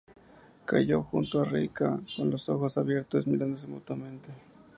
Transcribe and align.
Cayó 0.65 1.03
junto 1.03 1.39
a 1.41 1.45
Reika, 1.45 1.99
con 2.17 2.31
los 2.31 2.49
ojos 2.49 2.75
abiertos, 2.79 3.27
mirándose 3.27 3.67
mutuamente. 3.67 4.31